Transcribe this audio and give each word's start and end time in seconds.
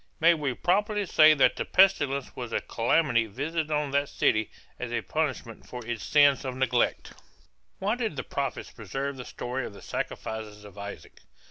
May 0.19 0.33
we 0.33 0.55
properly 0.55 1.05
say 1.05 1.35
that 1.35 1.57
the 1.57 1.63
pestilence 1.63 2.35
was 2.35 2.51
a 2.51 2.59
calamity 2.59 3.27
visited 3.27 3.69
on 3.69 3.91
that 3.91 4.09
city 4.09 4.49
as 4.79 4.91
a 4.91 5.03
punishment 5.03 5.67
for 5.67 5.85
its 5.85 6.03
sin 6.03 6.35
of 6.43 6.55
neglect? 6.55 7.13
Why 7.77 7.93
did 7.93 8.15
the 8.15 8.23
prophets 8.23 8.71
preserve 8.71 9.15
the 9.15 9.25
story 9.25 9.63
of 9.63 9.73
the 9.73 9.81
sacrifices 9.83 10.65
of 10.65 10.75
Isaac? 10.75 11.19